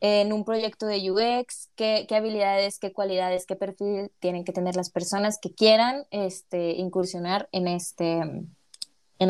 [0.00, 4.90] en un proyecto de UX, qué, habilidades, qué cualidades, qué perfil tienen que tener las
[4.90, 8.20] personas que quieran este, incursionar en este,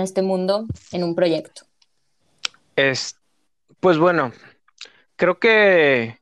[0.01, 1.63] este mundo, en un proyecto.
[2.77, 3.17] Es,
[3.81, 4.33] pues bueno,
[5.17, 6.19] creo que,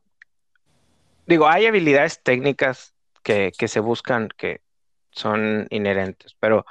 [1.26, 4.60] digo, hay habilidades técnicas que, que se buscan que
[5.10, 6.66] son inherentes, pero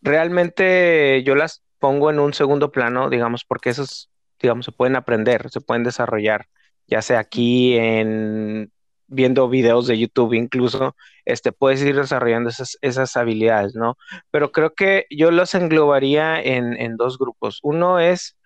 [0.00, 5.50] realmente yo las pongo en un segundo plano, digamos, porque esos, digamos, se pueden aprender,
[5.50, 6.48] se pueden desarrollar,
[6.86, 8.72] ya sea aquí en
[9.06, 13.96] viendo videos de YouTube incluso, este, puedes ir desarrollando esas, habilidades, ¿no?
[14.30, 17.60] Pero creo que yo los englobaría en, dos grupos.
[17.62, 18.36] Uno es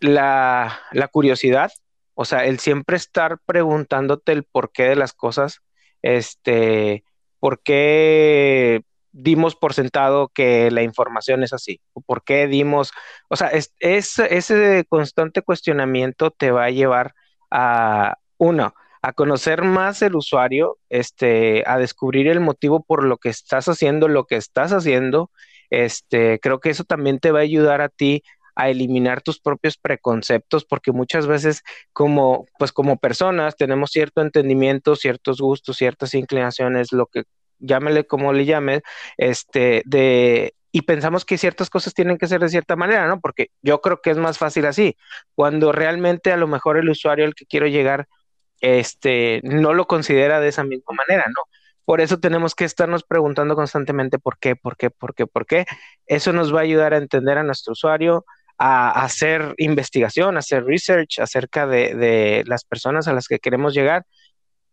[0.00, 1.72] la, la, curiosidad,
[2.14, 5.60] o sea, el siempre estar preguntándote el porqué de las cosas,
[6.02, 7.04] este,
[7.38, 11.80] por qué dimos por sentado que la información es así?
[11.92, 12.92] ¿O por qué dimos?
[13.28, 17.14] O sea, es, ese constante cuestionamiento te va a llevar
[17.50, 23.28] a, uno, a conocer más el usuario, este, a descubrir el motivo por lo que
[23.30, 25.30] estás haciendo lo que estás haciendo.
[25.70, 28.22] Este, creo que eso también te va a ayudar a ti
[28.54, 31.62] a eliminar tus propios preconceptos, porque muchas veces
[31.92, 37.24] como, pues como personas tenemos cierto entendimiento, ciertos gustos, ciertas inclinaciones, lo que
[37.58, 38.82] llámele como le llames,
[39.16, 43.20] este, de, y pensamos que ciertas cosas tienen que ser de cierta manera, ¿no?
[43.20, 44.96] Porque yo creo que es más fácil así,
[45.34, 48.06] cuando realmente a lo mejor el usuario al que quiero llegar,
[48.62, 51.42] este, no lo considera de esa misma manera, ¿no?
[51.84, 55.66] Por eso tenemos que estarnos preguntando constantemente por qué, por qué, por qué, por qué.
[56.06, 58.24] Eso nos va a ayudar a entender a nuestro usuario,
[58.56, 63.74] a, hacer investigación, a hacer research acerca de, de las personas a las que queremos
[63.74, 64.06] llegar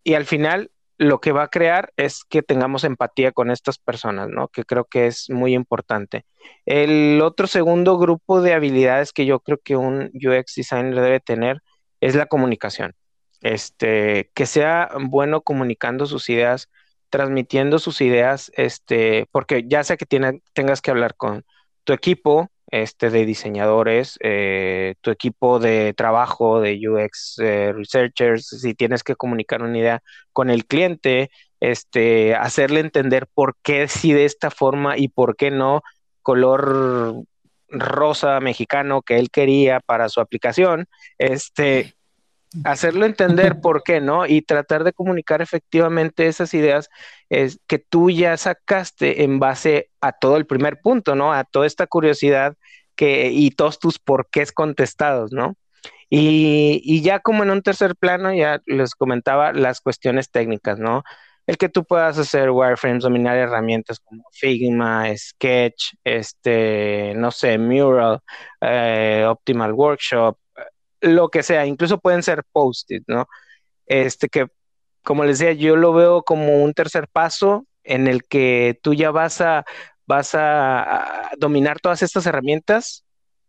[0.03, 4.27] y al final lo que va a crear es que tengamos empatía con estas personas,
[4.27, 4.49] ¿no?
[4.49, 6.25] Que creo que es muy importante.
[6.65, 11.61] El otro segundo grupo de habilidades que yo creo que un UX designer debe tener
[12.01, 12.95] es la comunicación.
[13.41, 16.69] Este, que sea bueno comunicando sus ideas,
[17.09, 21.45] transmitiendo sus ideas, este, porque ya sea que tengas que hablar con
[21.83, 28.75] tu equipo, este, de diseñadores, eh, tu equipo de trabajo, de UX eh, researchers, si
[28.75, 34.25] tienes que comunicar una idea con el cliente, este, hacerle entender por qué sí de
[34.25, 35.81] esta forma y por qué no
[36.21, 37.23] color
[37.69, 41.95] rosa mexicano que él quería para su aplicación, este,
[42.63, 44.25] hacerlo entender por qué, ¿no?
[44.25, 46.89] Y tratar de comunicar efectivamente esas ideas
[47.29, 51.33] es, que tú ya sacaste en base a todo el primer punto, ¿no?
[51.33, 52.55] A toda esta curiosidad
[52.95, 55.55] que, y todos tus porqués contestados, ¿no?
[56.09, 61.03] Y, y ya como en un tercer plano, ya les comentaba las cuestiones técnicas, ¿no?
[61.45, 68.19] El que tú puedas hacer wireframes, dominar herramientas como Figma, Sketch, este, no sé, Mural,
[68.61, 70.37] eh, Optimal Workshop,
[71.01, 73.27] lo que sea, incluso pueden ser post-it, ¿no?
[73.85, 74.47] Este que,
[75.03, 79.11] como les decía, yo lo veo como un tercer paso en el que tú ya
[79.11, 79.65] vas a,
[80.05, 83.05] vas a, dominar todas estas herramientas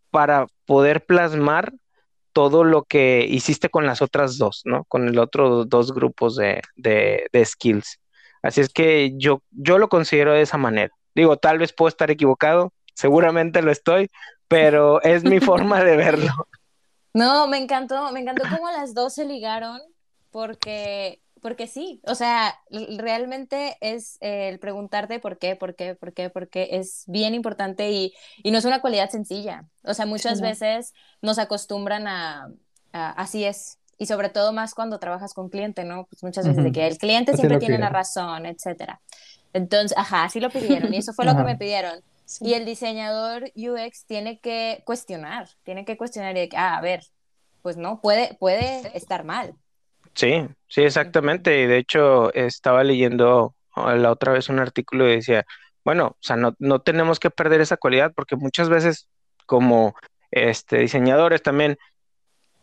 [0.09, 1.73] para poder plasmar
[2.33, 4.85] todo lo que hiciste con las otras dos, ¿no?
[4.85, 7.99] Con el otro dos grupos de, de, de skills.
[8.41, 10.93] Así es que yo, yo lo considero de esa manera.
[11.13, 14.09] Digo, tal vez puedo estar equivocado, seguramente lo estoy,
[14.47, 16.47] pero es mi forma de verlo.
[17.13, 19.81] No, me encantó, me encantó cómo las dos se ligaron,
[20.31, 22.57] porque, porque sí, o sea,
[22.97, 27.91] realmente es el preguntarte por qué, por qué, por qué, por qué es bien importante
[27.91, 29.65] y, y no es una cualidad sencilla.
[29.83, 32.49] O sea, muchas veces nos acostumbran a,
[32.93, 36.05] así es, y sobre todo más cuando trabajas con cliente, ¿no?
[36.05, 39.01] Pues muchas veces de que el cliente siempre tiene la razón, etcétera.
[39.53, 42.01] Entonces, ajá, así lo pidieron y eso fue lo que me pidieron.
[42.39, 47.03] Y el diseñador UX tiene que cuestionar, tiene que cuestionar y ah, a ver,
[47.61, 49.55] pues no, puede, puede estar mal.
[50.13, 51.61] Sí, sí, exactamente.
[51.61, 55.45] Y de hecho, estaba leyendo ah, la otra vez un artículo y decía,
[55.83, 59.07] bueno, o sea, no, no tenemos que perder esa cualidad porque muchas veces
[59.45, 59.95] como
[60.31, 61.77] este, diseñadores también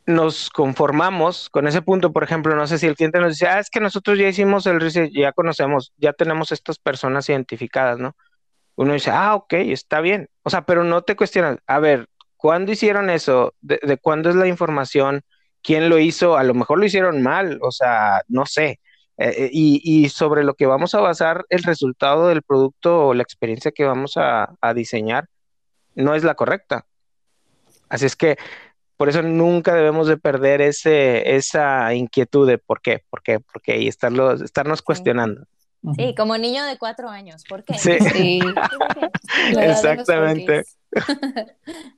[0.07, 3.59] nos conformamos con ese punto, por ejemplo, no sé si el cliente nos dice, ah,
[3.59, 8.17] es que nosotros ya hicimos el research, ya conocemos, ya tenemos estas personas identificadas, ¿no?
[8.79, 10.31] Uno dice, ah, ok, está bien.
[10.45, 13.55] O sea, pero no te cuestionas, a ver, ¿cuándo hicieron eso?
[13.61, 15.23] ¿De, cuándo es la información?
[15.63, 16.37] ¿Quién lo hizo?
[16.37, 18.81] A lo mejor lo hicieron mal, o sea, no sé.
[19.17, 23.25] Eh, eh, y, sobre lo que vamos a basar el resultado del producto o la
[23.25, 25.29] experiencia que vamos a, diseñar,
[25.97, 26.87] no es la correcta.
[27.89, 28.37] Así es que
[28.97, 33.61] por eso nunca debemos de perder ese, esa inquietud de por qué, por qué, por
[33.61, 35.47] qué, y estarlo, estarnos cuestionando.
[35.97, 37.75] Sí, como niño de cuatro años, ¿por qué?
[37.75, 38.41] Sí,
[39.61, 40.65] exactamente.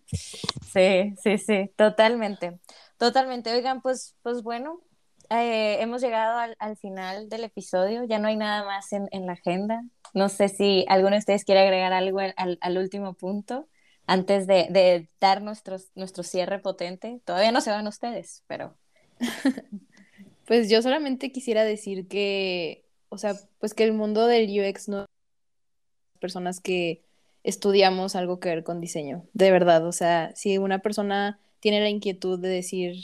[0.06, 2.60] sí, sí, sí, totalmente,
[2.98, 3.52] totalmente.
[3.52, 4.80] Oigan, pues, pues bueno,
[5.30, 8.04] eh, hemos llegado al, final del episodio.
[8.04, 9.82] Ya no hay nada más en, la agenda.
[10.12, 13.68] No sé si alguno de ustedes quiere agregar algo al, último punto
[14.06, 15.78] antes de, dar nuestro
[16.22, 17.20] cierre potente.
[17.24, 18.76] Todavía no se van ustedes, pero...
[20.46, 25.06] pues yo solamente quisiera decir que, o sea, pues que el mundo del UX no
[26.20, 27.02] personas que
[27.44, 31.90] estudiamos algo que ver con diseño, de verdad, o sea, si una persona tiene la
[31.90, 32.96] inquietud de decir,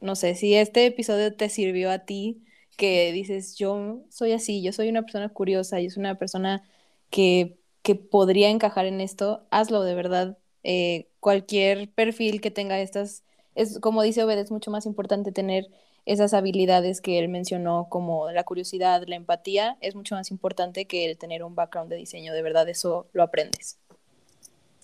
[0.00, 2.42] no sé, si este episodio te sirvió a ti,
[2.76, 6.62] que dices, yo soy así, yo soy una persona curiosa, yo soy una persona
[7.10, 10.38] que, que podría encajar en esto, hazlo de verdad.
[10.62, 13.22] Eh, cualquier perfil que tenga estas,
[13.54, 15.68] es como dice Obed, es mucho más importante tener
[16.10, 21.08] esas habilidades que él mencionó, como la curiosidad, la empatía, es mucho más importante que
[21.08, 22.32] el tener un background de diseño.
[22.32, 23.78] De verdad, eso lo aprendes.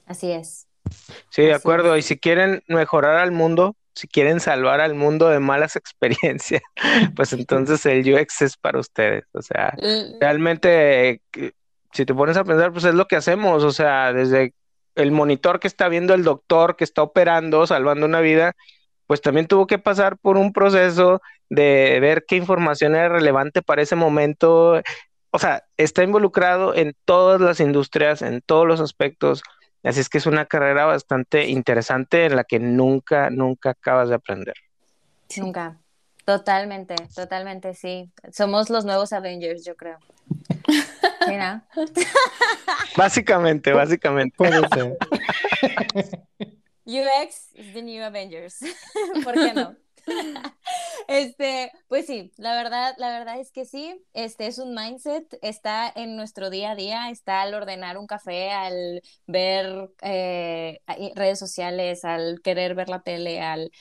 [0.07, 0.69] Así es.
[1.31, 1.97] Sí, de acuerdo.
[1.97, 6.63] Y si quieren mejorar al mundo, si quieren salvar al mundo de malas experiencias,
[7.17, 9.25] pues entonces el UX es para ustedes.
[9.33, 9.77] O sea,
[10.21, 11.23] realmente,
[11.93, 13.65] si te pones a pensar, pues es lo que hacemos.
[13.65, 14.55] O sea, desde
[14.95, 18.55] el monitor que está viendo el doctor que está operando, salvando una vida,
[19.07, 23.83] pues también tuvo que pasar por un proceso de ver qué información era relevante para
[23.83, 24.81] ese momento.
[25.31, 29.43] O sea, está involucrado en todas las industrias, en todos los aspectos.
[29.83, 34.17] Así es que es una carrera bastante interesante en la que nunca, nunca acabas de
[34.17, 34.55] aprender.
[35.37, 35.79] Nunca.
[36.25, 38.11] Totalmente, totalmente, sí.
[38.33, 39.99] Somos los nuevos Avengers, yo creo.
[42.97, 44.35] Básicamente, básicamente.
[44.37, 44.99] Puede ser.
[46.87, 48.61] UX is the new Avengers.
[49.25, 49.77] ¿Por qué no?
[51.09, 55.93] este, pues sí, la verdad, la verdad es que sí, este es un mindset, está
[55.95, 60.81] en nuestro día a día, está al ordenar un café, al ver eh,
[61.15, 63.73] redes sociales, al querer ver la tele, al,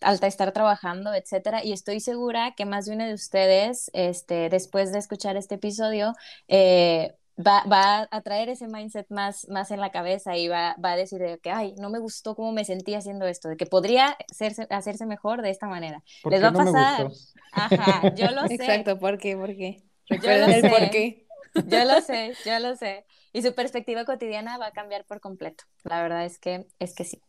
[0.00, 1.64] al estar trabajando, etcétera.
[1.64, 6.12] Y estoy segura que más de uno de ustedes, este, después de escuchar este episodio,
[6.48, 11.20] eh, va, a traer ese mindset más, más en la cabeza y va, a decir
[11.42, 15.06] que, ay, no me gustó cómo me sentí haciendo esto, de que podría hacerse, hacerse
[15.06, 16.02] mejor de esta manera.
[16.28, 17.08] Les va a pasar.
[17.52, 18.54] Ajá, yo lo sé.
[18.54, 19.36] Exacto, ¿por qué?
[19.36, 19.82] ¿Por qué?
[20.08, 20.68] Yo lo sé.
[20.68, 21.26] por qué.
[21.66, 23.04] Yo lo sé, yo lo sé.
[23.32, 25.64] Y su perspectiva cotidiana va a cambiar por completo.
[25.84, 27.20] La verdad es que, es que sí.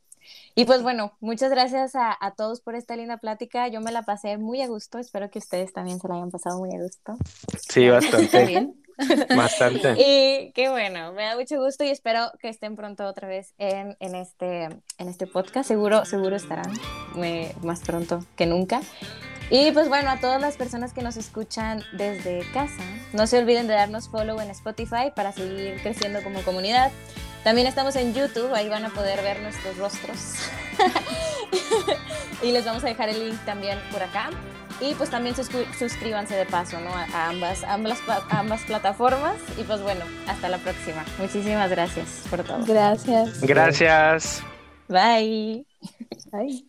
[0.55, 3.67] Y pues bueno, muchas gracias a, a, todos por esta linda plática.
[3.69, 4.99] Yo me la pasé muy a gusto.
[4.99, 7.15] Espero que ustedes también se la hayan pasado muy a gusto.
[7.69, 8.73] Sí, bastante.
[9.35, 9.95] Bastante.
[9.97, 13.95] Y qué bueno, me da mucho gusto y espero que estén pronto otra vez en,
[13.99, 15.67] en este, en este podcast.
[15.67, 16.71] Seguro, seguro estarán
[17.61, 18.81] más pronto que nunca.
[19.49, 22.83] Y pues bueno, a todas las personas que nos escuchan desde casa,
[23.13, 26.91] no se olviden de darnos follow en Spotify para seguir creciendo como comunidad.
[27.45, 30.17] También estamos en YouTube, ahí van a poder ver nuestros rostros.
[32.43, 34.31] y les vamos a dejar el link también por acá.
[34.79, 36.91] Y pues también suscríbanse de paso, ¿no?
[36.91, 37.99] A ambas, ambas,
[38.29, 39.35] ambas plataformas.
[39.57, 41.03] Y pues bueno, hasta la próxima.
[41.17, 42.63] Muchísimas gracias por todo.
[42.65, 43.41] Gracias.
[43.41, 44.43] Gracias.
[44.87, 45.65] Bye.
[46.31, 46.65] Bye.